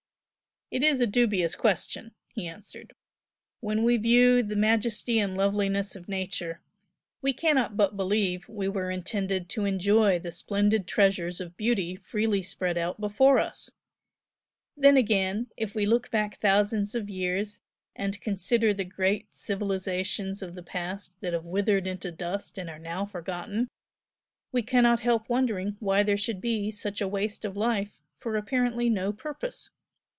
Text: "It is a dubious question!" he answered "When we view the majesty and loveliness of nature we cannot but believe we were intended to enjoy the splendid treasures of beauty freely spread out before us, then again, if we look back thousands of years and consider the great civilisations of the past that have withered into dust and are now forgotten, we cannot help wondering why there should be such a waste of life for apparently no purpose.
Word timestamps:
"It 0.73 0.83
is 0.83 1.01
a 1.01 1.05
dubious 1.05 1.53
question!" 1.57 2.13
he 2.33 2.47
answered 2.47 2.93
"When 3.59 3.83
we 3.83 3.97
view 3.97 4.41
the 4.41 4.55
majesty 4.55 5.19
and 5.19 5.35
loveliness 5.35 5.97
of 5.97 6.07
nature 6.07 6.61
we 7.21 7.33
cannot 7.33 7.75
but 7.75 7.97
believe 7.97 8.47
we 8.47 8.69
were 8.69 8.89
intended 8.89 9.49
to 9.49 9.65
enjoy 9.65 10.17
the 10.17 10.31
splendid 10.31 10.87
treasures 10.87 11.41
of 11.41 11.57
beauty 11.57 11.97
freely 11.97 12.41
spread 12.41 12.77
out 12.77 13.01
before 13.01 13.37
us, 13.37 13.71
then 14.77 14.95
again, 14.95 15.47
if 15.57 15.75
we 15.75 15.85
look 15.85 16.09
back 16.09 16.37
thousands 16.37 16.95
of 16.95 17.09
years 17.09 17.59
and 17.93 18.21
consider 18.21 18.73
the 18.73 18.85
great 18.85 19.35
civilisations 19.35 20.41
of 20.41 20.55
the 20.55 20.63
past 20.63 21.19
that 21.19 21.33
have 21.33 21.43
withered 21.43 21.85
into 21.85 22.13
dust 22.13 22.57
and 22.57 22.69
are 22.69 22.79
now 22.79 23.03
forgotten, 23.03 23.67
we 24.53 24.61
cannot 24.61 25.01
help 25.01 25.27
wondering 25.27 25.75
why 25.81 26.01
there 26.01 26.15
should 26.17 26.39
be 26.39 26.71
such 26.71 27.01
a 27.01 27.09
waste 27.09 27.43
of 27.43 27.57
life 27.57 27.99
for 28.17 28.37
apparently 28.37 28.89
no 28.89 29.11
purpose. 29.11 29.69